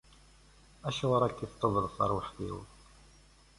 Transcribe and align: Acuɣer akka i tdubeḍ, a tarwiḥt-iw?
Acuɣer 0.87 1.21
akka 1.23 1.43
i 1.45 1.47
tdubeḍ, 1.49 1.83
a 1.87 1.91
tarwiḥt-iw? 1.95 2.57